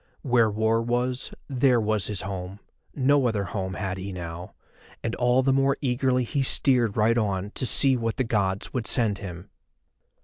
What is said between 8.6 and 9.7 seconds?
would send him.